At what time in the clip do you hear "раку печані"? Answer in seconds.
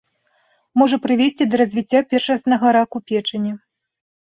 2.79-3.57